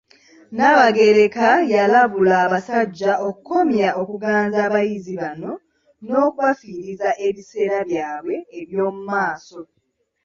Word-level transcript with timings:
Nnaabagereka 0.49 1.47
yalabula 1.73 2.33
abasajja 2.45 3.11
okukomya 3.27 3.89
okuganza 4.01 4.57
abayizi 4.67 5.13
bano 5.21 5.51
n'okubafiiriza 6.07 7.09
ebiseera 7.27 7.77
byabwe 7.89 8.35
eby'omu 8.59 9.01
maaso. 9.11 9.59